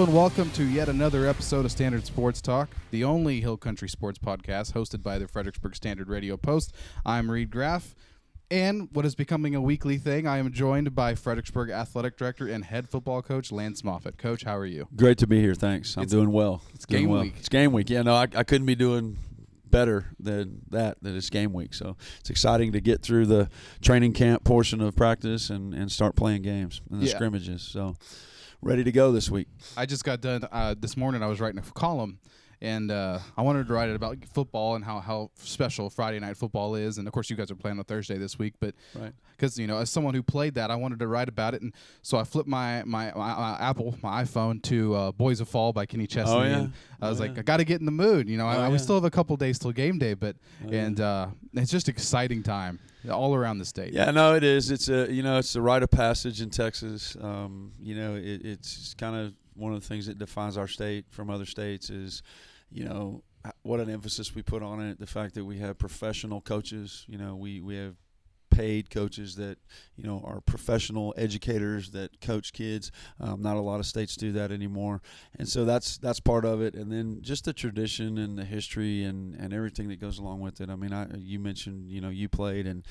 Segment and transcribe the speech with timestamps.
[0.00, 3.86] Hello and welcome to yet another episode of Standard Sports Talk, the only Hill Country
[3.86, 6.74] sports podcast hosted by the Fredericksburg Standard Radio Post.
[7.04, 7.94] I'm Reed Graff,
[8.50, 12.64] and what is becoming a weekly thing, I am joined by Fredericksburg Athletic Director and
[12.64, 14.16] head football coach Lance Moffett.
[14.16, 14.88] Coach, how are you?
[14.96, 15.54] Great to be here.
[15.54, 15.94] Thanks.
[15.98, 16.62] I'm It's- doing well.
[16.74, 17.22] it's Doing game well.
[17.24, 17.34] week.
[17.38, 17.90] It's game week.
[17.90, 19.18] Yeah, no, I, I couldn't be doing
[19.66, 20.96] better than that.
[21.02, 21.74] That it's game week.
[21.74, 23.50] So it's exciting to get through the
[23.82, 27.14] training camp portion of practice and, and start playing games and the Yeah.
[27.16, 27.60] scrimmages.
[27.60, 27.96] So
[28.62, 29.48] ready to go this week.
[29.76, 31.22] I just got done uh, this morning.
[31.22, 32.18] I was writing a column,
[32.62, 36.36] and uh, I wanted to write it about football and how, how special Friday night
[36.36, 36.98] football is.
[36.98, 39.12] And of course, you guys are playing on Thursday this week, but Right.
[39.36, 41.72] because you know, as someone who played that, I wanted to write about it, and
[42.02, 45.72] so I flipped my my, my, my Apple, my iPhone to uh, "Boys of Fall"
[45.72, 46.32] by Kenny Chesney.
[46.34, 46.58] Oh, yeah?
[46.58, 47.40] and I was Oh, like, yeah.
[47.40, 48.28] I got to get in the mood.
[48.28, 48.78] You know, Oh, I- we yeah.
[48.78, 52.42] still have a couple days till game day, but Oh, and uh, it's just exciting
[52.42, 52.78] time
[53.10, 53.94] all around the state.
[53.94, 54.70] Yeah, no, it is.
[54.70, 57.16] It's a you know, it's a rite of passage in Texas.
[57.20, 61.04] Um, you know, it, it's kind of one of the things that defines our state
[61.10, 62.22] from other states is,
[62.70, 63.22] you know,
[63.62, 64.98] what an emphasis we put on it.
[64.98, 67.04] The fact that we have professional coaches.
[67.08, 67.96] You know, we we have
[68.50, 69.56] paid coaches that
[69.96, 72.90] you know are professional educators that coach kids.
[73.18, 75.00] Um, not a lot of states do that anymore,
[75.38, 76.74] and so that's that's part of it.
[76.74, 80.60] And then just the tradition and the history and and everything that goes along with
[80.60, 80.68] it.
[80.68, 82.84] I mean, I you mentioned you know you played and.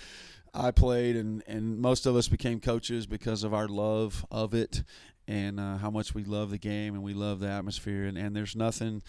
[0.51, 4.81] I played, and, and most of us became coaches because of our love of it
[5.29, 8.05] and uh, how much we love the game and we love the atmosphere.
[8.05, 9.03] And, and there's nothing,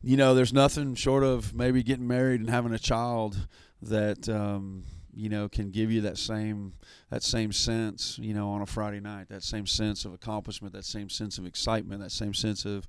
[0.00, 3.48] you know, there's nothing short of maybe getting married and having a child
[3.82, 6.74] that um, you know can give you that same
[7.10, 9.28] that same sense, you know, on a Friday night.
[9.28, 12.86] That same sense of accomplishment, that same sense of excitement, that same sense of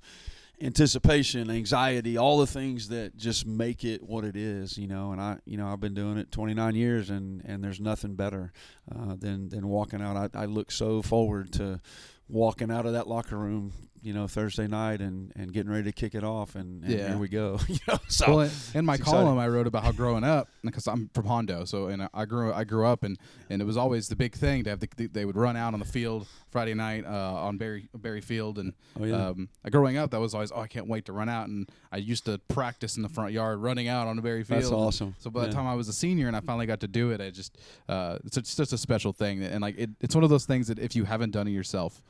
[0.62, 5.10] anticipation, anxiety, all the things that just make it what it is, you know.
[5.10, 8.52] And I, you know, I've been doing it 29 years, and and there's nothing better
[8.94, 10.16] uh, than than walking out.
[10.34, 11.80] I, I look so forward to
[12.28, 15.92] walking out of that locker room, you know, Thursday night and and getting ready to
[15.92, 17.08] kick it off, and, and Yeah.
[17.08, 17.58] here we go.
[17.68, 19.38] you know, so Well, in- my column, exciting.
[19.40, 22.64] I wrote about how growing up, because I'm from Hondo, so and I grew I
[22.64, 23.18] grew up and
[23.48, 25.80] and it was always the big thing to have the, they would run out on
[25.80, 29.28] the field Friday night uh, on Berry Berry Field, and Oh, yeah.
[29.28, 31.96] um, growing up that was always oh I can't wait to run out, and I
[31.96, 34.60] used to practice in the front yard running out on the Berry Field.
[34.62, 35.14] That's And awesome.
[35.18, 35.52] So by the Yeah.
[35.54, 37.58] time I was a senior and I finally got to do it, I just
[37.88, 40.78] uh, it's just a special thing, and like it, it's one of those things that
[40.78, 42.02] if you haven't done it yourself.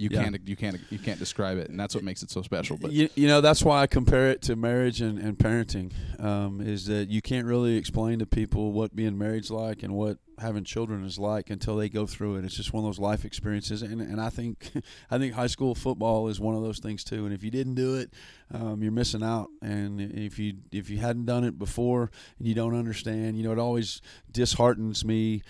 [0.00, 0.22] You Yeah.
[0.22, 2.76] can't you can't you can't describe it, and that's what makes it so special.
[2.76, 5.90] But you, you know that's why I compare it to marriage and, and parenting
[6.22, 10.18] um, is that you can't really explain to people what being married's like and what
[10.38, 12.44] having children is like until they go through it.
[12.44, 14.70] It's just one of those life experiences, and, and I think
[15.10, 17.24] I think high school football is one of those things too.
[17.24, 18.14] And if you didn't do it,
[18.54, 19.48] um, you're missing out.
[19.62, 23.50] And if you if you hadn't done it before and you don't understand, you know
[23.50, 24.00] it always
[24.30, 25.42] disheartens me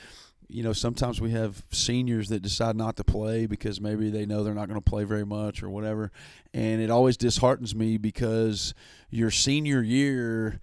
[0.49, 4.43] you know, sometimes we have seniors that decide not to play because maybe they know
[4.43, 6.11] they're not going to play very much or whatever.
[6.55, 8.73] And it always disheartens me because
[9.11, 10.61] your senior year,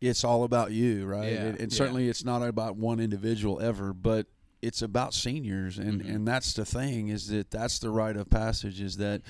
[0.00, 1.32] it's all about you, right?
[1.32, 1.76] Yeah, and and yeah.
[1.76, 4.26] certainly it's not about one individual ever, but
[4.60, 5.78] it's about seniors.
[5.78, 6.14] And, Mhm.
[6.14, 9.22] and that's the thing is that that's the rite of passage is that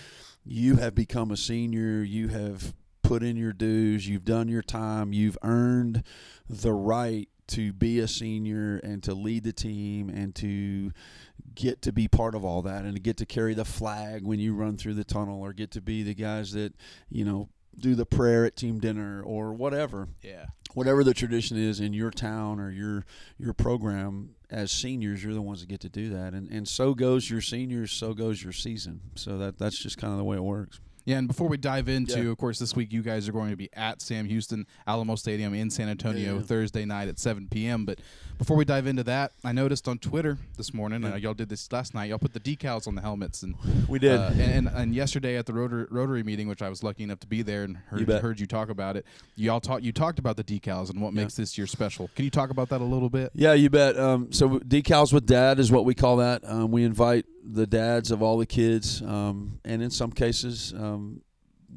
[0.44, 5.12] you have become a senior, you have put in your dues, you've done your time,
[5.12, 6.02] you've earned
[6.50, 10.92] the right to be a senior and to lead the team and to
[11.54, 14.38] get to be part of all that and to get to carry the flag when
[14.38, 16.72] you run through the tunnel or get to be the guys that,
[17.10, 20.08] you know, do the prayer at team dinner or whatever.
[20.22, 23.04] Yeah, whatever the tradition is in your town or your
[23.38, 26.34] your program as seniors you're the ones that get to do that.
[26.34, 29.00] And and so goes your seniors so goes your season.
[29.14, 31.88] So that that's just kind of the way it works Yeah, and before we dive
[31.88, 32.30] into, Yeah.
[32.30, 35.52] of course, this week you guys are going to be at Sam Houston Alamo Stadium
[35.54, 36.42] in San Antonio Yeah.
[36.42, 37.84] Thursday night at 7 p.m.
[37.84, 37.98] But
[38.38, 41.14] before we dive into that, I noticed on Twitter this morning, Yeah.
[41.14, 42.08] uh, y'all did this last night.
[42.10, 43.54] Y'all put the decals on the helmets, and
[43.88, 46.82] we did uh, and, and and yesterday at the Rotary, Rotary meeting, which I was
[46.82, 48.22] lucky enough to be there and heard bet.
[48.22, 49.04] heard you talk about it.
[49.36, 51.22] Y'all talked you talked about the decals and what Yeah.
[51.22, 52.10] makes this year special.
[52.14, 53.30] Can you talk about that a little bit?
[53.34, 53.98] Yeah, you bet.
[53.98, 56.42] Um, so decals with dad is what we call that.
[56.48, 61.22] Um, we invite the dads of all the kids, um, and in some cases, um,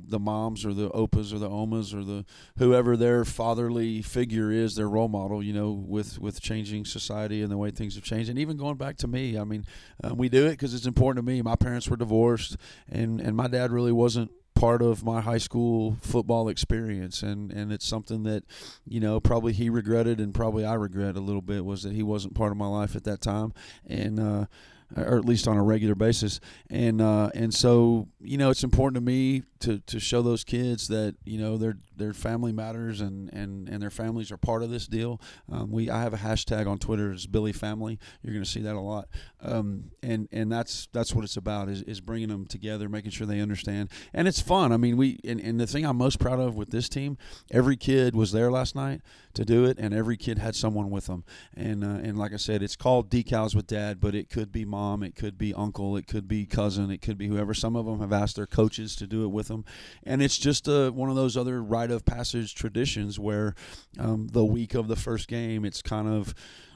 [0.08, 2.26] the moms or the opas or the omas or the
[2.58, 5.42] whoever their fatherly figure is, their role model.
[5.42, 8.76] You know, with with changing society and the way things have changed, and even going
[8.76, 9.38] back to me.
[9.38, 9.66] I mean,
[10.04, 11.42] um, we do it because it's important to me.
[11.42, 12.58] My parents were divorced,
[12.90, 17.74] and and my dad really wasn't part of my high school football experience and and
[17.74, 18.42] it's something that
[18.88, 22.02] you know probably he regretted and probably I regret a little bit was that he
[22.02, 23.54] wasn't part of my life at that time
[23.86, 24.46] and uh
[24.96, 26.40] or at least on a regular basis.
[26.70, 30.88] And uh, and so you know, it's important to me to, to show those kids
[30.90, 34.70] that you know their their family matters and, and, and their families are part of
[34.70, 35.22] this deal.
[35.52, 38.00] Um, we I have a hashtag on Twitter is Billie Family.
[38.22, 39.08] You're going to see that a lot.
[39.42, 43.28] Um, and and that's that's what it's about is, is bringing them together, making sure
[43.28, 43.90] they understand.
[44.14, 44.72] And it's fun.
[44.72, 47.18] I mean, we and, and the thing I'm most proud of with this team,
[47.52, 49.02] every kid was there last night
[49.34, 51.24] to do it, and every kid had someone with them.
[51.56, 54.66] And uh, and like I said, it's called Decals with Dad, but it could be
[54.66, 57.54] mom, it could be uncle, it could be cousin, it could be whoever.
[57.54, 59.64] Some of them have asked their coaches to do it with them,
[60.04, 63.56] and it's just uh, one of those other rite of passage traditions where
[64.00, 66.34] um, the week of the first game, it's kind of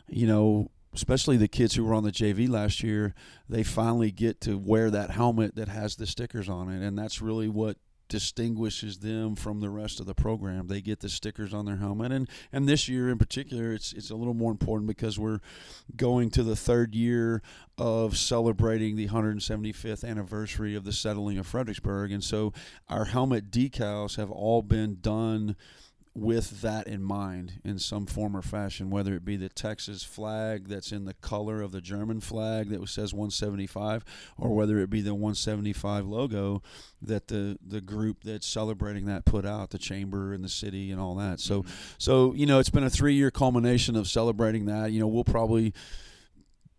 [0.07, 3.13] you know especially the kids who were on the JV last year,
[3.47, 7.21] they finally get to wear that helmet that has the stickers on it, and that's
[7.21, 7.77] really what
[8.09, 10.67] distinguishes them from the rest of the program.
[10.67, 14.09] They get the stickers on their helmet, and and this year in particular, it's it's
[14.09, 15.39] a little more important because we're
[15.95, 17.41] going to the third year
[17.77, 22.51] of celebrating the 175th anniversary of the settling of Fredericksburg, and so
[22.89, 25.55] our helmet decals have all been done
[26.19, 30.67] with that in mind in some form or fashion, whether it be the Texas flag
[30.67, 34.03] that's in the color of the German flag that says 175,
[34.37, 36.61] or whether it be the 175 logo
[37.01, 40.99] that the the group that's celebrating that put out, the chamber and the city and
[40.99, 41.39] all that.
[41.39, 41.71] So, mm-hmm.
[41.97, 44.91] so you know, it's been a three year culmination of celebrating that.
[44.91, 45.73] You know, we'll probably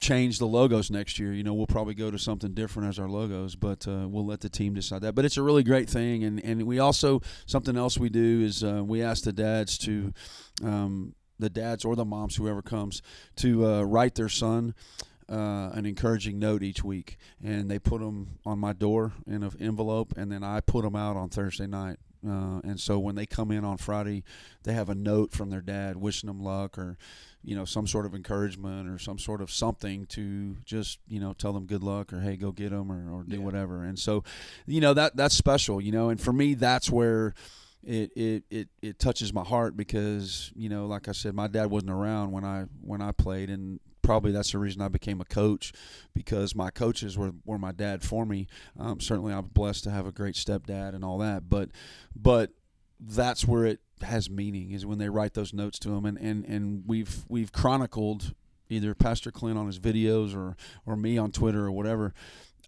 [0.01, 1.33] change the logos next year.
[1.33, 4.41] You know, we'll probably go to something different as our logos, but uh, we'll let
[4.41, 5.15] the team decide that.
[5.15, 8.65] But it's a really great thing, and and we also something else we do is
[8.65, 10.13] uh, we ask the dads to.
[10.65, 13.01] Um, the dads or the moms, whoever comes,
[13.37, 14.75] to uh, write their son
[15.31, 19.53] uh, an encouraging note each week, and they put them on my door in an
[19.61, 21.99] envelope, and then I put them out on Thursday night.
[22.27, 24.25] Uh, and so when they come in on Friday,
[24.65, 26.99] they have a note from their dad wishing them luck or
[27.43, 31.33] you know some sort of encouragement or some sort of something to just you know
[31.33, 33.43] tell them good luck or hey go get them or, or do yeah.
[33.43, 34.23] whatever and so
[34.67, 37.33] you know that that's special you know and for me that's where
[37.83, 41.71] it, it it it touches my heart because you know like I said my dad
[41.71, 45.25] wasn't around when I when I played and probably that's the reason I became a
[45.25, 45.73] coach
[46.15, 48.47] because my coaches were, were my dad for me.
[48.79, 51.71] Um, certainly, I'm blessed to have a great stepdad and all that, but
[52.15, 52.51] but
[52.99, 56.05] that's where it has meaning is when they write those notes to him.
[56.05, 58.35] And, and, and we've we've chronicled
[58.69, 60.57] either Pastor Clint on his videos or
[60.87, 62.15] or me on Twitter or whatever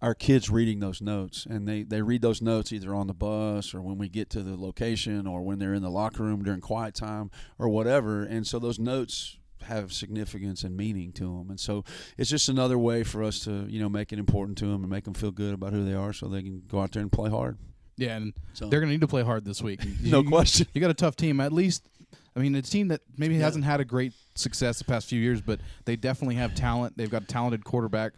[0.03, 1.47] our kids reading those notes.
[1.49, 4.43] And they, they read those notes either on the bus or when we get to
[4.43, 8.21] the location or when they're in the locker room during quiet time or whatever.
[8.23, 11.83] And so those notes have significance and meaning to them and so
[12.17, 14.89] it's just another way for us to you know make it important to them and
[14.89, 17.11] make them feel good about who they are so they can go out there and
[17.11, 17.57] play hard
[17.97, 18.67] yeah, and so.
[18.67, 19.81] they're going to need to play hard this week.
[20.01, 20.67] no you, question.
[20.73, 21.39] You got a tough team.
[21.39, 21.87] At least,
[22.35, 23.41] I mean, a team that maybe yeah.
[23.41, 26.97] hasn't had a great success the past few years, but they definitely have talent.
[26.97, 28.13] They've got a talented quarterback.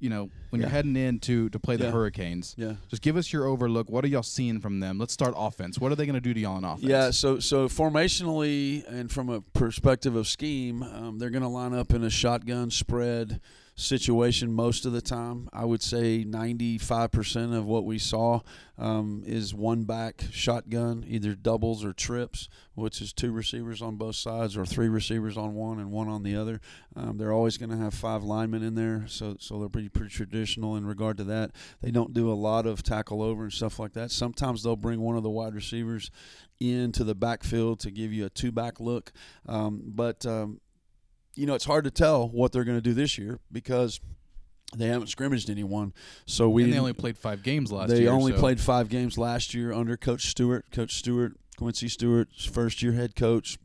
[0.00, 0.66] You know, when yeah.
[0.66, 1.90] you're heading in to, to play the yeah.
[1.90, 2.74] Hurricanes, yeah.
[2.88, 3.90] just give us your overlook.
[3.90, 4.98] What are y'all seeing from them?
[4.98, 5.78] Let's start offense.
[5.78, 6.82] What are they going to do to y'all on offense?
[6.82, 11.74] Yeah, so so formationally and from a perspective of scheme, um, they're going to line
[11.74, 13.40] up in a shotgun spread
[13.80, 15.48] situation most of the time.
[15.52, 18.40] I would say 95% of what we saw
[18.78, 24.16] um, is one back shotgun, either doubles or trips, which is two receivers on both
[24.16, 26.60] sides or three receivers on one and one on the other.
[26.96, 30.10] Um, they're always going to have five linemen in there, so so they're pretty pretty
[30.10, 31.50] traditional in regard to that.
[31.82, 34.10] They don't do a lot of tackle over and stuff like that.
[34.10, 36.10] Sometimes they'll bring one of the wide receivers
[36.58, 39.12] into the backfield to give you a two back look,
[39.46, 40.60] um, but um,
[41.34, 44.00] you know, it's hard to tell what they're going to do this year because
[44.76, 45.92] they haven't scrimmaged anyone.
[46.26, 48.04] So we and they only played five games last they year.
[48.06, 48.38] They only so.
[48.38, 50.66] played five games last year under Coach Stewart.
[50.70, 53.58] Coach Stewart, Quincy Stewart's first year head coach,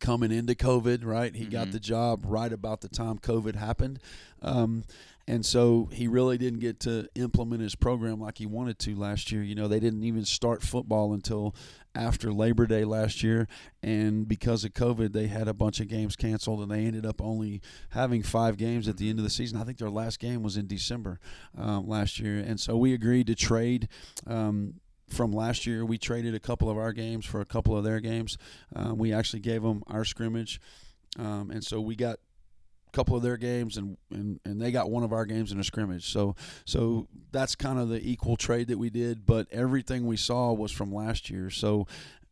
[0.00, 1.04] coming into COVID.
[1.04, 1.52] Right, he mm-hmm.
[1.52, 3.98] got the job right about the time COVID happened.
[4.42, 4.84] Um,
[5.26, 9.32] and so he really didn't get to implement his program like he wanted to last
[9.32, 9.42] year.
[9.42, 11.54] You know, they didn't even start football until
[11.94, 13.46] after Labor Day last year,
[13.82, 17.22] and because of COVID, they had a bunch of games canceled, and they ended up
[17.22, 19.58] only having five games at the end of the season.
[19.58, 21.20] I think their last game was in December
[21.56, 23.88] um, last year, and so we agreed to trade.
[24.26, 24.74] Um,
[25.08, 28.00] from last year, we traded a couple of our games for a couple of their
[28.00, 28.36] games.
[28.74, 30.60] Um, we actually gave them our scrimmage,
[31.18, 32.18] um, and so we got
[32.94, 35.64] couple of their games and, and and they got one of our games in a
[35.64, 36.10] scrimmage.
[36.10, 40.52] So so that's kind of the equal trade that we did, but everything we saw
[40.52, 41.50] was from last year.
[41.50, 41.86] So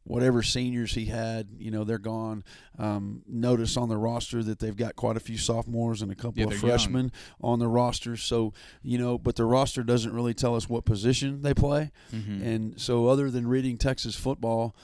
[0.05, 2.45] whatever seniors he had, you know, they're gone.
[2.79, 6.41] Um, notice on the roster that they've got quite a few sophomores and a couple
[6.41, 7.53] yeah, of freshmen young.
[7.53, 8.17] on the roster.
[8.17, 8.53] So,
[8.83, 11.93] you know, but the roster doesn't really tell us what position they play.
[12.13, 12.43] Mm-hmm.
[12.43, 14.75] And so, other than reading Texas football,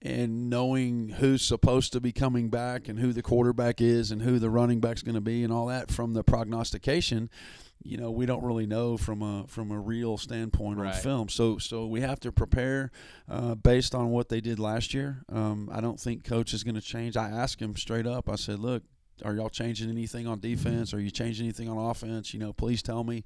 [0.00, 4.38] and knowing who's supposed to be coming back and who the quarterback is and who
[4.38, 7.30] the running back's going to be and all that from the prognostication–
[7.82, 10.94] you know we don't really know from a from a real standpoint Right.
[10.94, 11.28] on film.
[11.28, 12.90] So so we have to prepare
[13.28, 15.22] uh, based on what they did last year.
[15.32, 17.16] Um, I don't think coach is going to change.
[17.16, 18.28] I asked him straight up.
[18.28, 18.82] I said, look.
[19.24, 20.94] Are y'all changing anything on defense?
[20.94, 22.32] Are you changing anything on offense?
[22.32, 23.24] You know, please tell me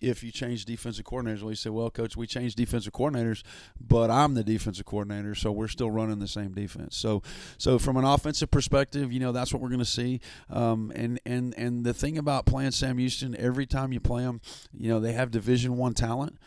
[0.00, 1.40] if you change defensive coordinators.
[1.40, 3.42] Well, he said, "Well, coach, we changed defensive coordinators,
[3.80, 7.22] but I'm the defensive coordinator, so we're still running the same defense." So,
[7.58, 10.20] so from an offensive perspective, you know, that's what we're going to see.
[10.50, 14.40] Um, and and and the thing about playing Sam Houston, every time you play them,
[14.76, 16.38] you know, they have Division One talent.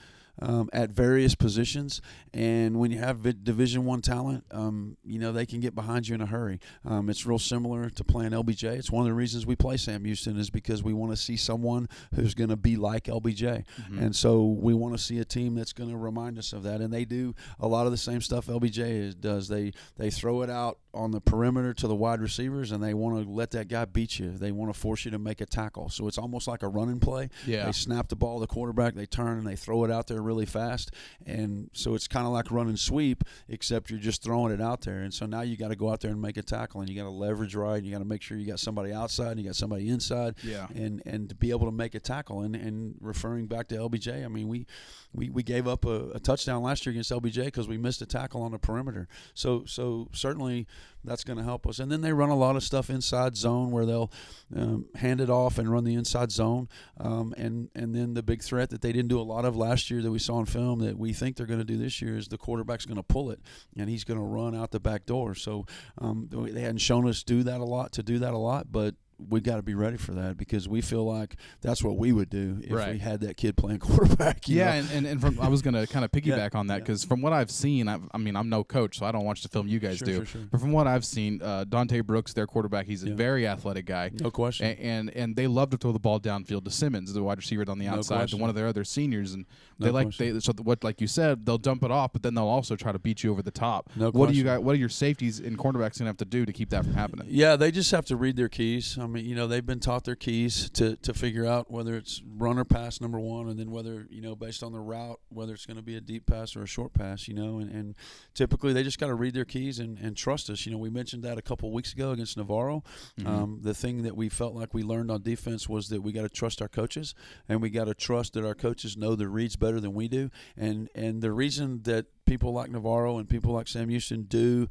[0.42, 2.02] Um, at various positions,
[2.34, 6.08] and when you have vi- Division One talent, um, you know they can get behind
[6.08, 6.60] you in a hurry.
[6.84, 8.64] Um, it's real similar to playing LBJ.
[8.78, 11.38] It's one of the reasons we play Sam Houston is because we want to see
[11.38, 13.66] someone who's going to be like LBJ.
[13.82, 14.00] Mm-hmm.
[14.00, 16.82] And so we want to see a team that's going to remind us of that.
[16.82, 19.48] And they do a lot of the same stuff LBJ is, does.
[19.48, 23.24] They they throw it out on the perimeter to the wide receivers, and they want
[23.24, 24.32] to let that guy beat you.
[24.32, 25.90] They want to force you to make a tackle.
[25.90, 27.30] So it's almost like a running play.
[27.46, 27.66] Yeah.
[27.66, 30.22] They snap the ball to the quarterback, they turn and they throw it out there
[30.32, 30.92] really fast.
[31.26, 35.00] And so it's kind of like running sweep, except you're just throwing it out there.
[35.00, 36.96] And so now you got to go out there and make a tackle, and you
[36.96, 37.78] got to leverage right.
[37.78, 40.36] And you got to make sure you got somebody outside, and you got somebody inside
[40.44, 40.68] Yeah.
[40.74, 44.24] and and to be able to make a tackle and and referring back to LBJ,
[44.26, 44.66] I mean we
[45.14, 48.06] we, we gave up a, a touchdown last year against LBJ because we missed a
[48.06, 49.08] tackle on the perimeter.
[49.34, 50.68] So so certainly
[51.04, 51.80] that's going to help us.
[51.80, 54.12] And then they run a lot of stuff inside zone where they'll
[54.56, 56.70] um, hand it off and run the inside zone.
[57.00, 59.90] Um, and and then the big threat that they didn't do a lot of last
[59.90, 62.18] year that we saw in film that we think they're going to do this year
[62.18, 63.40] is the quarterback's going to pull it
[63.78, 65.36] and he's going to run out the back door.
[65.36, 65.66] So
[65.98, 68.96] um, they hadn't shown us do that a lot to do that a lot, but
[69.30, 72.30] we got to be ready for that because we feel like that's what we would
[72.30, 72.94] do if Right.
[72.94, 74.48] we had that kid playing quarterback.
[74.48, 76.80] you Yeah, and, and, and from I was gonna kind of piggyback on that yeah.
[76.80, 79.44] because from what I've seen, I've, I mean I'm no coach, so I don't watch
[79.44, 80.16] the film you guys Sure, do.
[80.18, 80.42] sure, sure.
[80.52, 83.16] But from what I've seen, uh, Dante Brooks, their quarterback, he's a Yeah.
[83.16, 84.12] very athletic guy.
[84.20, 84.66] no question.
[84.66, 87.64] A- And and they love to throw the ball downfield to Simmons, the wide receiver
[87.68, 89.46] on the No outside, to one of their other seniors, and
[89.80, 90.34] No they like question.
[90.34, 92.92] they so what like you said, they'll dump it off, but then they'll also try
[92.92, 93.90] to beat you over the top.
[93.96, 94.64] No what do you got?
[94.64, 97.28] What are your safeties and cornerbacks gonna have to do to keep that from happening?
[97.30, 98.98] Yeah, they just have to read their keys.
[99.00, 102.22] I mean, you know, they've been taught their keys to, to figure out whether it's
[102.38, 105.54] run or pass number one, and then whether you know based on the route whether
[105.54, 107.28] it's going to be a deep pass or a short pass.
[107.28, 107.96] You know, and, and
[108.34, 110.66] typically they just got to read their keys and, and trust us.
[110.66, 112.84] You know, we mentioned that a couple weeks ago against Navarro.
[113.20, 113.28] Mm-hmm.
[113.28, 116.24] Um, the thing that we felt like we learned on defense was that we got
[116.24, 117.14] to trust our coaches,
[117.50, 120.30] and we got to trust that our coaches know the reads better than we do.
[120.58, 124.70] And and the reason that people like Navarro and people like Sam Houston do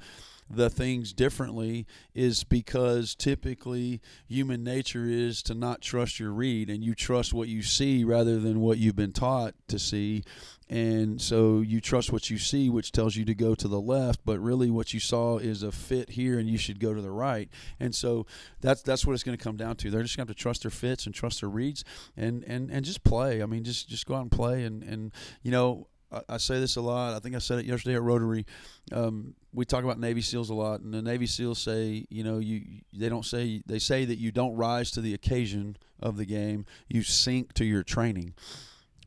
[0.50, 6.82] the things differently is because typically human nature is to not trust your read and
[6.82, 10.24] you trust what you see rather than what you've been taught to see.
[10.68, 14.20] And so you trust what you see which tells you to go to the left
[14.24, 17.10] but really what you saw is a fit here and you should go to the
[17.10, 17.48] right.
[17.78, 18.26] And so
[18.60, 19.90] that's that's what it's going to come down to.
[19.90, 21.84] They're just going to have to trust their fits and trust their reads
[22.16, 23.40] and and and just play.
[23.40, 25.86] I mean just just go out and play and and you know
[26.28, 27.14] I, say this a lot.
[27.14, 28.44] I think I said it yesterday at Rotary.
[28.92, 32.38] Um, we talk about Navy SEALs a lot, and the Navy SEALs say, you know,
[32.38, 32.62] you
[32.92, 36.66] they don't say they say that you don't rise to the occasion of the game.
[36.88, 38.34] You sink to your training,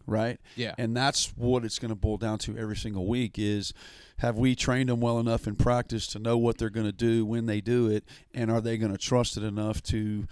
[0.06, 0.40] right?
[0.56, 0.76] Yeah.
[0.78, 3.74] And that's what it's going to boil down to every single week is
[4.18, 7.26] have we trained them well enough in practice to know what they're going to do
[7.26, 10.28] when they do it and are they going to trust it enough to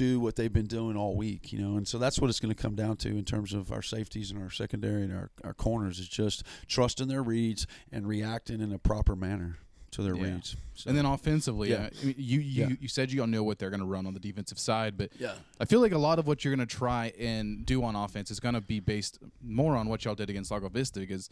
[0.00, 2.54] do what they've been doing all week, you know, and so that's what it's going
[2.54, 5.52] to come down to in terms of our safeties and our secondary and our, our
[5.52, 9.58] corners is just trusting their reads and reacting in a proper manner
[9.90, 10.22] to their Yeah.
[10.34, 10.56] reads.
[10.74, 11.86] So, And then offensively, Yeah.
[11.86, 12.68] uh, you you, Yeah.
[12.80, 15.10] you said you don't know what they're going to run on the defensive side, but
[15.18, 17.94] yeah, I feel like a lot of what you're going to try and do on
[17.96, 21.28] offense is going to be based more on what y'all did against Lago Vista because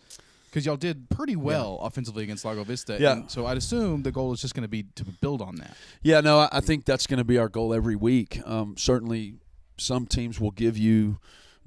[0.49, 2.97] because y'all did pretty well offensively against Lago Vista.
[3.01, 3.13] Yeah.
[3.13, 5.77] and so I'd assume the goal is just going to be to build on that.
[6.03, 8.41] Yeah, no, I- I think that's going to be our goal every week.
[8.47, 9.35] Um, certainly,
[9.77, 11.19] some teams will give you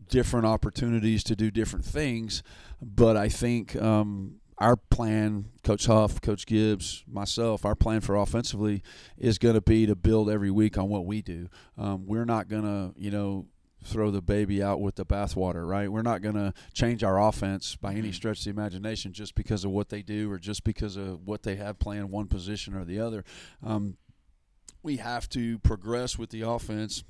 [0.10, 2.44] different opportunities to do different things,
[2.82, 8.84] but I think um, our plan, Coach Huff, Coach Gibbs, myself, our plan for offensively
[9.18, 11.48] is going to be to build every week on what we do.
[11.78, 13.46] Um, we're not going to, you know.
[13.84, 15.92] Throw the baby out with the bathwater, right?
[15.92, 19.66] We're not going to change our offense by any stretch of the imagination just because
[19.66, 22.86] of what they do or just because of what they have playing one position or
[22.86, 23.24] the other.
[23.66, 23.98] Um,
[24.84, 27.04] we have to progress with the offense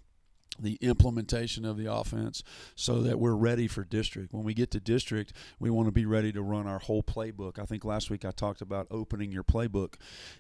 [0.60, 2.44] the implementation of the offense
[2.76, 4.34] so that we're ready for district.
[4.34, 7.58] When we get to district, we want to be ready to run our whole playbook.
[7.58, 9.96] I think last week I talked about opening your playbook.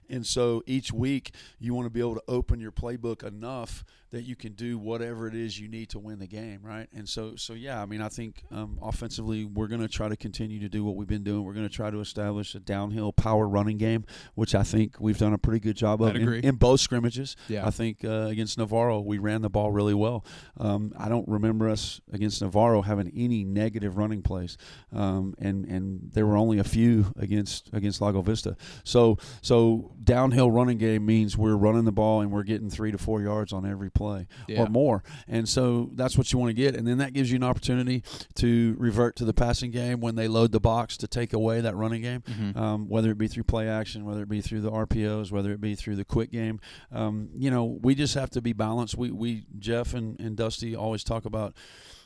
[0.09, 4.23] And so each week you want to be able to open your playbook enough that
[4.23, 6.87] you can do whatever it is you need to win the game, right?
[6.93, 10.17] And so so yeah, I mean I think um, offensively we're going to try to
[10.17, 11.45] continue to do what we've been doing.
[11.45, 15.17] We're going to try to establish a downhill power running game, which I think we've
[15.17, 17.37] done a pretty good job of in, in both scrimmages.
[17.47, 17.65] Yeah.
[17.65, 20.25] I think uh, against Navarro we ran the ball really well well.
[20.57, 24.57] Um, I don't remember us against Navarro having any negative running plays,
[24.93, 28.57] um, and and there were only a few against against Lago Vista.
[28.83, 32.97] So so downhill running game means we're running the ball and we're getting three to
[32.97, 34.63] four yards on every play Yeah.
[34.63, 37.35] or more, and so that's what you want to get, and then that gives you
[37.37, 38.03] an opportunity
[38.35, 41.75] to revert to the passing game when they load the box to take away that
[41.75, 42.55] running game Mhm.
[42.57, 45.61] um, whether it be through play action, whether it be through the RPOs, whether it
[45.61, 46.59] be through the quick game.
[46.91, 48.97] Um, you know, we just have to be balanced.
[48.97, 51.53] We, we Jeff and, and Dusty always talk about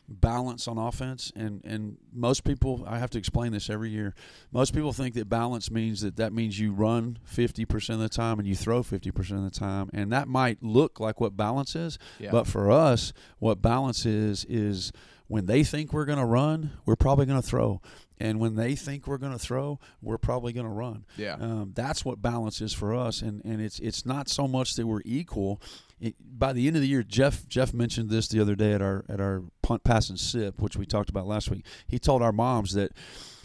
[0.07, 4.13] balance on offense and and most people I have to explain this every year
[4.51, 8.37] most people think that balance means that that means you run 50% of the time
[8.37, 11.97] and you throw 50% of the time and that might look like what balance is
[12.19, 12.29] Yeah.
[12.29, 14.91] but for us what balance is is
[15.27, 17.81] when they think we're going to run we're probably going to throw
[18.19, 21.33] and when they think we're going to throw we're probably going to run yeah.
[21.39, 24.85] um, that's what balance is for us, and, and it's it's not so much that
[24.85, 25.59] we're equal.
[26.19, 29.05] By the end of the year, Jeff Jeff mentioned this the other day at our
[29.07, 31.65] at our punt pass and sip, which we talked about last week.
[31.87, 32.91] He told our moms that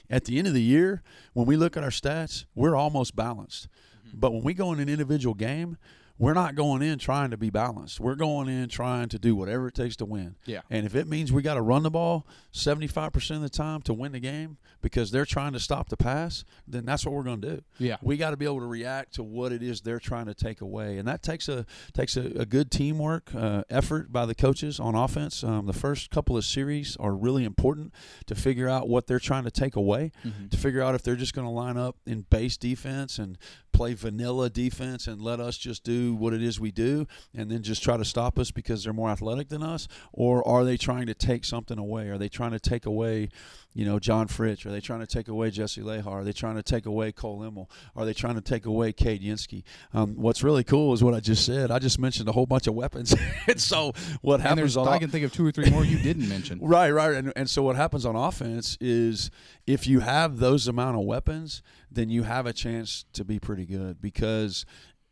[0.09, 1.03] at the end of the year,
[1.33, 3.69] when we look at our stats, we're almost balanced.
[4.07, 4.19] Mm-hmm.
[4.19, 5.79] But when we go in an individual game,
[6.21, 7.99] we're not going in trying to be balanced.
[7.99, 10.37] We're going in trying to do whatever it takes to win.
[10.45, 10.61] Yeah.
[10.69, 13.95] And if it means we got to run the ball 75% of the time to
[13.95, 17.41] win the game because they're trying to stop the pass, then that's what we're going
[17.41, 17.63] to do.
[17.79, 17.97] Yeah.
[18.03, 20.61] We got to be able to react to what it is they're trying to take
[20.61, 24.79] away, and that takes a takes a, a good teamwork uh, effort by the coaches
[24.79, 25.43] on offense.
[25.43, 27.95] Um, the first couple of series are really important
[28.27, 30.51] to figure out what they're trying to take away, Mhm.
[30.51, 33.39] to figure out if they're just going to line up in base defense and
[33.73, 37.63] play vanilla defense and let us just do what it is we do, and then
[37.63, 41.07] just try to stop us because they're more athletic than us, or are they trying
[41.07, 42.09] to take something away?
[42.09, 43.29] Are they trying to take away
[43.73, 44.67] you know, John Fritch?
[44.67, 46.07] Are they trying to take away Jesse Lehar?
[46.07, 47.69] Are they trying to take away Cole Immel?
[47.95, 49.63] Are they trying to take away Cade Yinsky?
[49.95, 51.71] Um, what's really cool is what I just said.
[51.71, 53.15] I just mentioned a whole bunch of weapons.
[53.47, 56.29] and so what happens on I can think of two or three more you didn't
[56.29, 56.59] mention.
[56.71, 57.15] Right, right.
[57.15, 59.31] And, and so what happens on offense is
[59.67, 63.67] if you have those amount of weapons, then you have a chance to be pretty
[63.67, 64.65] good because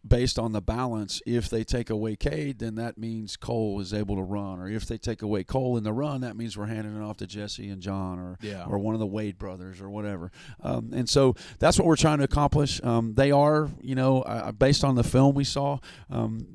[0.06, 4.14] based on the balance, if they take away Cade, then that means Cole is able
[4.16, 4.60] to run.
[4.60, 7.16] Or if they take away Cole in the run, that means we're handing it off
[7.18, 8.64] to Jesse and John or Yeah.
[8.64, 10.30] or one of the Wade brothers or whatever.
[10.62, 12.80] Um, and so that's what we're trying to accomplish.
[12.84, 15.78] Um, they are, you know, uh, based on the film we saw,
[16.10, 16.46] um,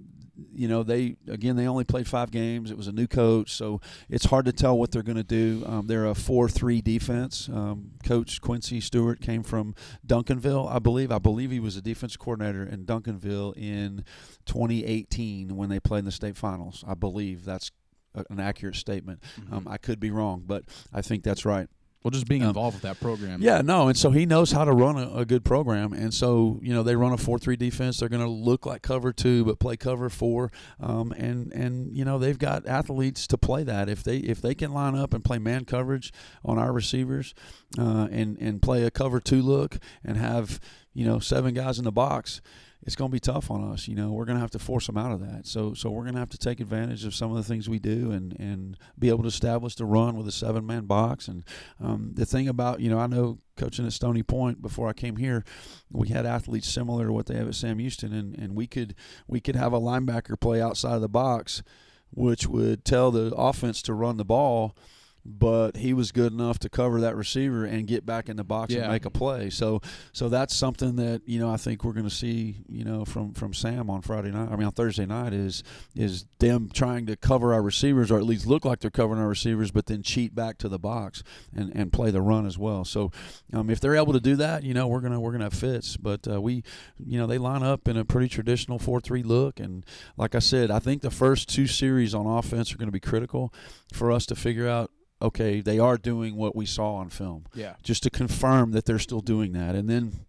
[0.54, 2.72] you know, they again they only played five games.
[2.72, 5.64] It was a new coach, so it's hard to tell what they're going to do.
[5.66, 7.50] Um, they're a four-three defense.
[7.50, 11.12] Um, coach Quincy Stewart came from Duncanville, I believe.
[11.12, 14.04] I believe he was a defense coordinator in Duncanville in
[14.46, 16.84] 2018 when they played in the state finals.
[16.88, 17.72] I believe that's
[18.16, 19.22] a, an accurate statement.
[19.52, 21.68] Um, I could be wrong, but I think that's right.
[22.04, 23.42] Well, just being um, involved with that program.
[23.42, 26.60] Yeah, no, and so he knows how to run a, a good program, and so
[26.62, 27.98] you know they run a four-three defense.
[27.98, 32.04] They're going to look like cover two, but play cover four, um, and and you
[32.04, 33.88] know they've got athletes to play that.
[33.88, 36.12] If they if they can line up and play man coverage
[36.44, 37.34] on our receivers,
[37.80, 40.60] uh, and and play a cover two look and have
[40.94, 42.42] you know seven guys in the box.
[42.86, 44.12] It's going to be tough on us, you know.
[44.12, 45.48] We're going to have to force them out of that.
[45.48, 47.80] So, so we're going to have to take advantage of some of the things we
[47.80, 51.44] do, and and be able to establish the run with a seven-man box, and
[51.82, 55.18] um, the thing about, you know, I know coaching at Stony Point before I came
[55.18, 55.44] here,
[55.92, 58.96] we had athletes similar to what they have at Sam Houston, and, and we could
[59.28, 61.64] we could have a linebacker play outside of the box,
[62.12, 64.76] which would tell the offense to run the ball.
[65.26, 68.74] But he was good enough to cover that receiver and get back in the box
[68.74, 68.82] Yeah.
[68.84, 69.50] and make a play.
[69.50, 69.82] So,
[70.12, 72.58] so that's something that you know I think we're going to see.
[72.68, 74.50] You know, from from Sam on Friday night.
[74.52, 75.64] I mean, on Thursday night is
[75.96, 79.28] is them trying to cover our receivers, or at least look like they're covering our
[79.30, 81.24] receivers, but then cheat back to the box
[81.56, 82.84] and, and play the run as well.
[82.84, 83.12] So,
[83.54, 85.96] um, if they're able to do that, you know, we're gonna we're gonna have fits.
[85.96, 86.64] But uh, we,
[86.98, 89.86] you know, they line up in a pretty traditional four-three look, and
[90.18, 93.00] like I said, I think the first two series on offense are going to be
[93.00, 93.54] critical
[93.94, 94.92] for us to figure out.
[95.24, 97.76] Okay, they are doing what we saw on film, Yeah.
[97.82, 100.26] just to confirm that they're still doing that, and then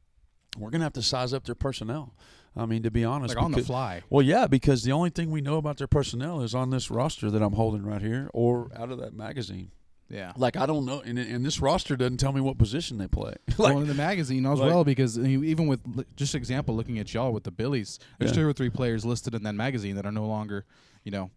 [0.56, 2.14] we're gonna have to size up their personnel.
[2.56, 4.02] I mean, to be honest, Like on the fly.
[4.08, 7.28] well, yeah, because the only thing we know about their personnel is on this roster
[7.28, 9.72] that I'm holding right here, or out of that magazine.
[10.08, 10.32] Yeah.
[10.36, 13.34] Like I don't know, and, and this roster doesn't tell me what position they play.
[13.58, 15.80] like, well, in the magazine as like- well, because even with
[16.14, 18.42] just example, looking at y'all with the Billies, there's Yeah.
[18.42, 20.64] two or three players listed in that magazine that are no longer,
[21.02, 21.30] you know,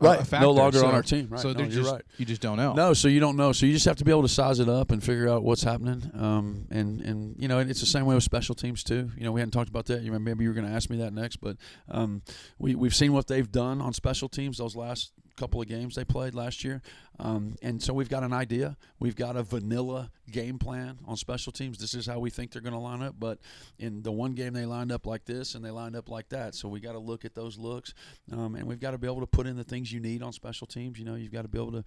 [0.00, 0.46] Right, a no factor.
[0.48, 1.28] longer on our team.
[1.28, 2.02] Right, So no, you're just right.
[2.18, 2.72] you just don't know.
[2.72, 3.52] No, so you don't know.
[3.52, 5.62] So you just have to be able to size it up and figure out what's
[5.62, 6.10] happening.
[6.18, 9.10] Um, and and you know, and it's the same way with special teams too.
[9.16, 10.00] You know, we hadn't talked about that.
[10.02, 11.56] You remember maybe you were going to ask me that next, but
[11.88, 12.22] um,
[12.58, 16.04] we we've seen what they've done on special teams those last couple of games they
[16.04, 16.82] played last year,
[17.18, 18.76] um, and so we've got an idea.
[18.98, 21.78] We've got a vanilla game plan on special teams.
[21.78, 23.14] This is how we think they're going to line up.
[23.18, 23.38] But
[23.78, 26.54] in the one game they lined up like this, and they lined up like that.
[26.54, 27.94] So we got to look at those looks,
[28.32, 30.32] um, and we've got to be able to put in the things you need on
[30.32, 30.98] special teams.
[30.98, 31.84] You know, you've got to be able to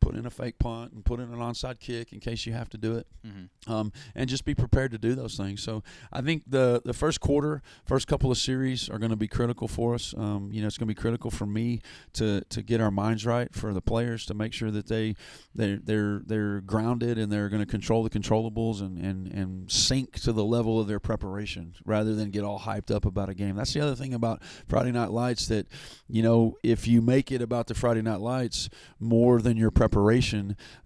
[0.00, 2.68] put in a fake punt and put in an onside kick in case you have
[2.70, 3.70] to do it, Mm-hmm.
[3.72, 5.62] um, and just be prepared to do those things.
[5.62, 5.82] So
[6.12, 9.68] I think the the first quarter, first couple of series are going to be critical
[9.68, 10.14] for us.
[10.16, 11.80] Um, you know, it's going to be critical for me
[12.14, 15.14] to to get our minds right for the players to make sure that they
[15.54, 20.18] they they're they're grounded and they're going to control the controllables and and and sink
[20.20, 23.56] to the level of their preparation rather than get all hyped up about a game.
[23.56, 25.66] That's the other thing about Friday Night Lights that
[26.08, 29.89] you know if you make it about the Friday Night Lights more than your preparation,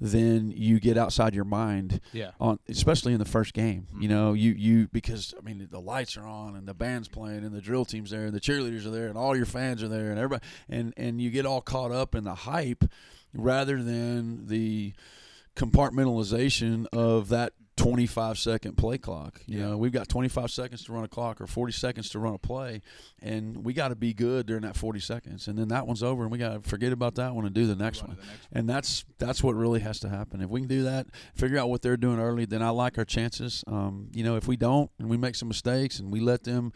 [0.01, 2.31] then you get outside your mind Yeah.
[2.41, 3.87] on especially in the first game.
[4.01, 4.11] You Mhm.
[4.11, 7.55] know, you you because I mean the lights are on and the band's playing and
[7.55, 10.11] the drill team's there and the cheerleaders are there and all your fans are there
[10.11, 12.85] and everybody and and you get all caught up in the hype
[13.33, 14.93] rather than the
[15.57, 19.41] compartmentalization of that 25 second play clock.
[19.47, 19.69] You Yeah.
[19.71, 22.39] know, we've got 25 seconds to run a clock or 40 seconds to run a
[22.39, 22.83] play,
[23.21, 25.49] and we got to be good during that 40 seconds.
[25.49, 27.67] And then that one's over, and we got to forget about that one and do
[27.67, 28.11] the next one.
[28.17, 30.41] the next And that's that's what really has to happen.
[30.41, 33.05] If we can do that, figure out what they're doing early, then I like our
[33.05, 33.65] chances.
[33.67, 36.73] Um, you know, if we don't and we make some mistakes and we let them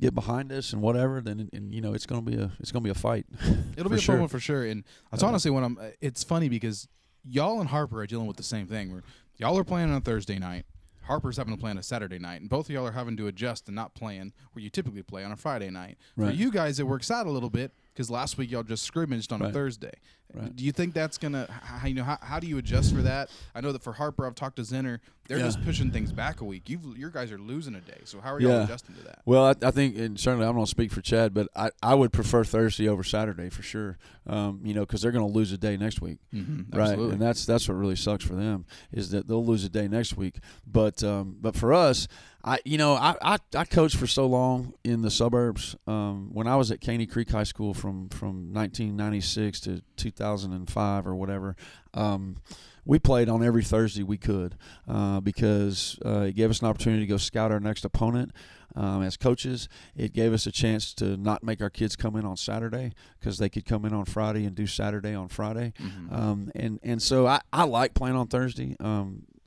[0.00, 2.82] get behind us and whatever, then and, you know it's gonna be a it's gonna
[2.84, 3.24] be a fight.
[3.76, 4.14] It'll be a sure.
[4.16, 4.64] fun one for sure.
[4.66, 5.78] And that's Uh, honestly when I'm.
[6.00, 6.88] It's funny because
[7.24, 8.90] y'all and Harper are dealing with the same thing.
[8.92, 9.02] Where
[9.36, 10.64] y'all are playing on a Thursday night.
[11.02, 13.26] Harper's having to play on a Saturday night, and both of y'all are having to
[13.26, 15.98] adjust and not playing where you typically play on a Friday night.
[16.16, 19.32] For you guys, it works out a little bit because last week y'all just scrimmaged
[19.32, 19.92] on a Thursday.
[20.34, 20.56] Right.
[20.56, 21.46] Do you think that's gonna?
[21.50, 23.28] How, you know, how, how do you adjust for that?
[23.54, 25.00] I know that for Harper, I've talked to Zinner.
[25.28, 25.44] They're Yeah.
[25.44, 26.70] just pushing things back a week.
[26.70, 28.00] You, your guys are losing a day.
[28.04, 28.64] So how are y'all Yeah.
[28.64, 29.20] adjusting to that?
[29.26, 32.12] Well, I, I think, and certainly I'm to speak for Chad, but I, I would
[32.14, 33.98] prefer Thursday over Saturday for sure.
[34.26, 36.18] Um, you know, because they're going to lose a day next week.
[36.34, 36.76] Mm-hmm.
[36.76, 39.86] right and that's that's what really sucks for them is that they'll lose a day
[39.88, 42.08] next week but um, but for us
[42.44, 46.46] I you know I, I, I coached for so long in the suburbs um, when
[46.46, 51.56] I was at Caney Creek High School from from 1996 to 2005 or whatever
[51.94, 52.36] um,
[52.84, 54.56] we played on every Thursday we could
[54.88, 58.32] uh, because uh, it gave us an opportunity to go scout our next opponent
[58.74, 59.68] um, as coaches.
[59.94, 63.38] It gave us a chance to not make our kids come in on Saturday because
[63.38, 65.74] they could come in on Friday and do Saturday on Friday.
[65.80, 66.12] Mhm.
[66.12, 68.74] Um, and and so I, I like playing on Thursday.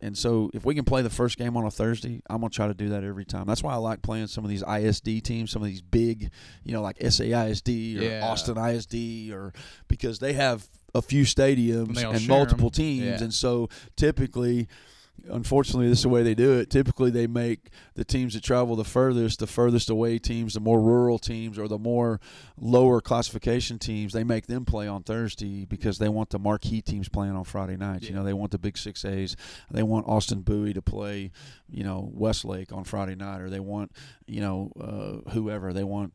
[0.06, 2.68] And so if we can play the first game on a Thursday, I'm gonna try
[2.68, 3.46] to do that every time.
[3.48, 6.30] That's why I like playing some of these ISD teams, some of these big,
[6.64, 8.22] you know, like SAISD or Yeah.
[8.24, 9.52] Austin ISD, or
[9.88, 12.28] because they have a few stadiums and 'em.
[12.28, 13.24] multiple teams, Yeah.
[13.24, 14.68] and so typically.
[15.30, 16.70] Unfortunately, this is the way they do it.
[16.70, 20.80] Typically, they make the teams that travel the furthest, the furthest away teams, the more
[20.80, 22.20] rural teams, or the more
[22.58, 27.10] lower classification teams, they make them play on Thursday because they want the marquee teams
[27.10, 28.08] playing on Friday nights.
[28.08, 29.36] You know, they want the big six A's.
[29.72, 31.32] They want Austin Bowie to play,
[31.70, 33.92] you know, Westlake on Friday night, or they want,
[34.28, 35.74] you know, uh, whoever.
[35.74, 36.14] They want,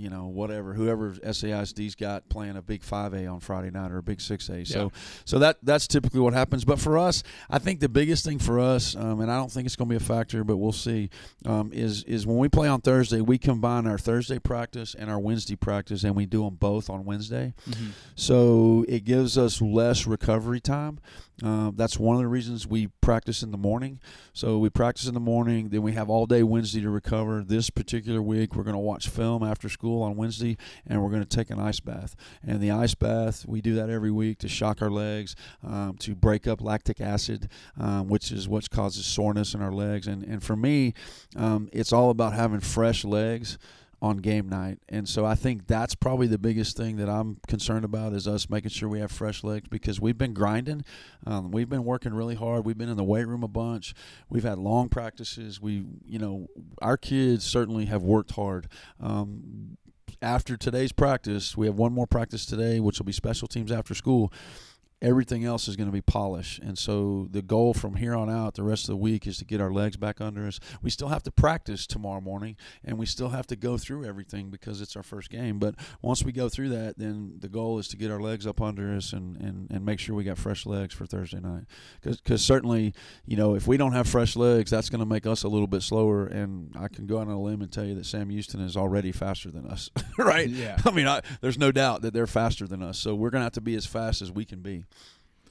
[0.00, 3.98] you know, whatever, whoever SAISD's got playing a big five A on Friday night or
[3.98, 4.64] a big six A.
[4.64, 4.92] So,
[5.26, 6.64] so that that's typically what happens.
[6.64, 9.66] But for us, I think the biggest thing for us, um, and I don't think
[9.66, 11.10] it's going to be a factor, but we'll see,
[11.44, 15.18] um, is is when we play on Thursday, we combine our Thursday practice and our
[15.18, 17.52] Wednesday practice, and we do them both on Wednesday.
[17.68, 17.90] Mhm.
[18.14, 20.98] So it gives us less recovery time.
[21.42, 23.98] Uh, that's one of the reasons we practice in the morning.
[24.32, 27.42] So we practice in the morning, then we have all day Wednesday to recover.
[27.42, 31.24] This particular week, we're going to watch film after school on Wednesday, and we're going
[31.24, 32.14] to take an ice bath.
[32.42, 35.34] And the ice bath, we do that every week to shock our legs,
[35.66, 37.48] um, to break up lactic acid,
[37.78, 40.06] um, which is what causes soreness in our legs.
[40.06, 40.94] And and for me,
[41.36, 43.58] um, it's all about having fresh legs
[44.02, 44.78] on game night.
[44.88, 48.48] And so I think that's probably the biggest thing that I'm concerned about is us
[48.48, 50.84] making sure we have fresh legs because we've been grinding.
[51.26, 52.64] Um, we've been working really hard.
[52.64, 53.94] We've been in the weight room a bunch.
[54.28, 55.60] We've had long practices.
[55.60, 56.46] We, you know,
[56.80, 58.68] our kids certainly have worked hard.
[59.00, 59.76] Um,
[60.22, 63.94] after today's practice, we have one more practice today, which will be special teams after
[63.94, 64.32] school
[65.02, 66.58] everything else is going to be polished.
[66.58, 69.44] And so the goal from here on out, the rest of the week, is to
[69.44, 70.60] get our legs back under us.
[70.82, 74.50] We still have to practice tomorrow morning, and we still have to go through everything
[74.50, 75.58] because it's our first game.
[75.58, 78.60] But once we go through that, then the goal is to get our legs up
[78.60, 81.64] under us and, and, and make sure we got fresh legs for Thursday night.
[82.02, 82.94] Because certainly,
[83.26, 85.66] you know, if we don't have fresh legs, that's going to make us a little
[85.66, 86.26] bit slower.
[86.26, 88.76] And I can go out on a limb and tell you that Sam Houston is
[88.76, 90.48] already faster than us, right?
[90.48, 90.78] Yeah.
[90.84, 92.98] I mean, I, there's no doubt that they're faster than us.
[92.98, 94.84] So we're going to have to be as fast as we can be.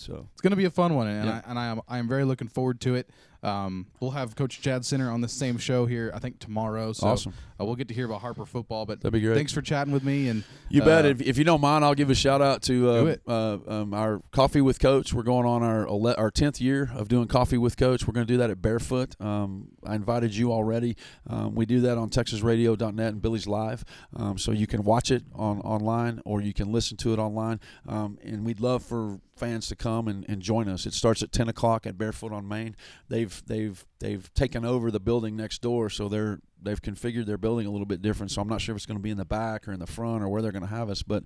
[0.02, 1.42] So It's going to be a fun one, and Yeah.
[1.46, 3.10] I, and I am I am very looking forward to it.
[3.42, 6.92] Um, we'll have Coach Chad Center on the same show here, I think tomorrow.
[6.92, 7.34] So Awesome.
[7.58, 8.86] uh, we'll get to hear about Harper football.
[8.86, 9.36] But That'd be great.
[9.36, 10.28] thanks for chatting with me.
[10.28, 11.06] And You bet.
[11.06, 13.94] uh, If, if you don't mind, I'll give a shout out to uh, uh, um,
[13.94, 15.14] our Coffee with Coach.
[15.14, 18.06] We're going on our ele- our tenth year of doing Coffee with Coach.
[18.06, 19.16] We're going to do that at Barefoot.
[19.22, 20.98] Um, I invited you already.
[21.26, 23.86] Um, we do that on TexasRadio.net and Billy's Live,
[24.18, 27.62] um, so you can watch it on online or you can listen to it online.
[27.88, 30.86] Um, and we'd love for fans to come and, and join us.
[30.86, 32.76] It starts at ten o'clock at Barefoot on Main.
[33.08, 37.66] They've they've they've taken over the building next door, so they're they've configured their building
[37.66, 38.32] a little bit different.
[38.32, 39.88] So I'm not sure if it's going to be in the back or in the
[39.88, 41.24] front or where they're going to have us, but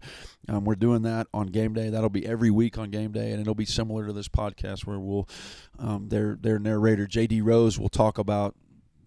[0.48, 1.90] um, we're doing that on game day.
[1.90, 5.00] That'll be every week on game day, and it'll be similar to this podcast where
[5.00, 5.28] we'll
[5.80, 8.56] um, their their narrator JD Rose will talk about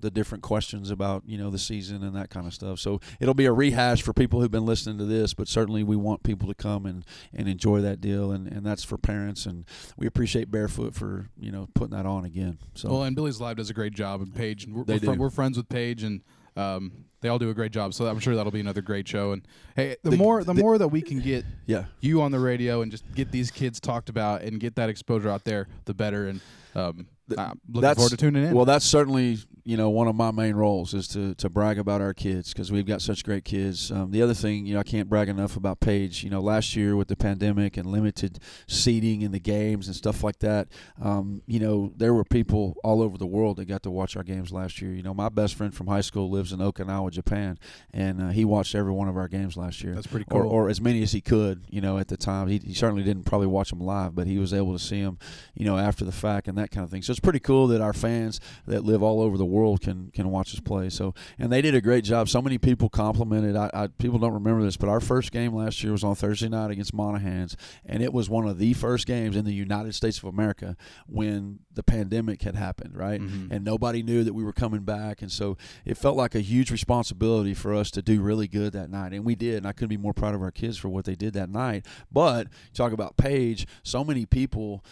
[0.01, 2.79] the different questions about you know the season and that kind of stuff.
[2.79, 5.97] So it'll be a rehash for people who've been listening to this, but certainly we
[5.97, 7.05] want people to come and,
[7.35, 9.65] and enjoy that deal, and, and that's for parents, and
[9.97, 12.59] we appreciate Barefoot for you know putting that on again.
[12.75, 15.15] So well, and Billy's Live does a great job, and Paige, and we're, They we're,
[15.15, 15.21] do.
[15.21, 16.23] we're friends with Paige, and
[16.57, 17.93] um, they all do a great job.
[17.95, 19.33] So I'm sure that'll be another great show.
[19.33, 22.31] And hey, the, The- more the, the- more that we can get yeah, you on
[22.33, 25.69] the radio and just get these kids talked about and get that exposure out there,
[25.85, 26.29] the better.
[26.29, 26.41] And
[26.75, 27.07] um,
[27.37, 28.55] I'm looking forward to tuning in.
[28.55, 32.01] Well, that's certainly you know one of my main roles is to to brag about
[32.01, 33.91] our kids because we've got such great kids.
[33.91, 36.23] Um, the other thing, you know, I can't brag enough about Paige.
[36.23, 40.23] You know, last year with the pandemic and limited seating in the games and stuff
[40.23, 40.69] like that,
[41.03, 44.23] um, you know, there were people all over the world that got to watch our
[44.23, 44.93] games last year.
[44.93, 47.59] You know, my best friend from high school lives in Okinawa, Japan,
[47.93, 50.43] and uh, he watched every one of our games last year that's pretty cool.
[50.43, 52.47] or, or as many as he could, you know, at the time.
[52.47, 55.19] He, he certainly didn't probably watch them live, but he was able to see them,
[55.57, 57.03] you know, after the fact and that kind of thing.
[57.03, 60.31] So it's pretty cool that our fans that live all over the world can can
[60.31, 60.89] watch us play.
[60.91, 62.29] So and they did a great job.
[62.29, 63.57] So many people complimented.
[63.57, 66.49] I, I people don't remember this, but our first game last year was on Thursday
[66.49, 70.19] night against Monahans, and it was one of the first games in the United States
[70.19, 73.21] of America when the pandemic had happened, right?
[73.21, 73.51] Mhm.
[73.51, 76.71] And nobody knew that we were coming back, and so it felt like a huge
[76.71, 79.57] responsibility for us to do really good that night, and we did.
[79.59, 81.87] And I couldn't be more proud of our kids for what they did that night.
[82.11, 84.85] But talk about Paige, so many people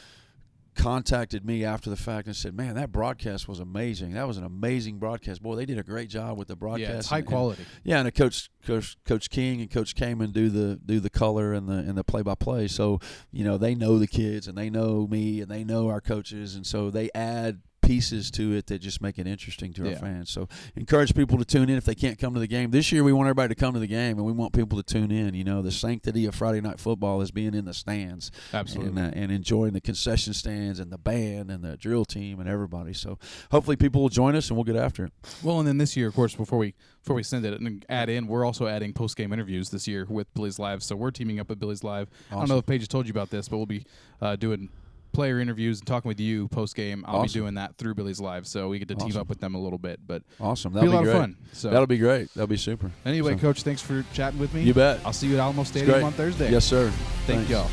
[0.75, 4.13] contacted me after the fact and said, "Man, that broadcast was amazing.
[4.15, 5.43] That was an amazing broadcast.
[5.43, 6.91] Boy, they did a great job with the broadcast.
[6.91, 7.63] yeah, it's high And- and- quality.
[7.85, 11.53] yeah, and a coach, coach, Coach King and Coach Kamen do the do the color
[11.53, 12.69] and the and the play by play.
[12.69, 13.01] So
[13.33, 16.55] you know they know the kids and they know me and they know our coaches,
[16.55, 19.91] and so they add pieces to it that just make it interesting to Yeah.
[19.93, 20.31] our fans.
[20.31, 22.71] So encourage people to tune in if they can't come to the game.
[22.71, 24.85] This year we want everybody to come to the game and we want people to
[24.85, 25.35] tune in.
[25.35, 29.03] You know, the sanctity of Friday night football is being in the stands Absolutely.
[29.03, 32.49] and, uh, and enjoying the concession stands and the band and the drill team and
[32.49, 32.93] everybody.
[32.95, 33.19] So
[33.51, 35.13] hopefully people will join us and we'll get after it.
[35.43, 38.09] Well, and then this year, of course, before we before we send it and add
[38.09, 40.83] in, we're also adding post game interviews this year with Billy's Live.
[40.83, 42.09] So we're teaming up with Billy's Live.
[42.31, 43.85] I don't know if Paige told you about this, but we'll be
[44.23, 44.71] uh, doing
[45.15, 47.05] player interviews and talking with you post game.
[47.09, 49.55] I'll be doing that through Billy's Live, so we get to team up with them
[49.55, 50.01] a little bit.
[50.07, 50.73] But Awesome.
[50.73, 51.21] be a That'll lot be, of great.
[51.23, 51.37] fun.
[51.53, 52.29] So That'll be great.
[52.35, 52.91] That'll be super.
[53.07, 54.63] anyway, so- Coach, thanks for chatting with me.
[54.63, 55.01] You bet.
[55.05, 56.51] I'll see you at Alamo Stadium on Thursday.
[56.51, 56.91] Yes, sir.
[57.27, 57.71] Thank y'all.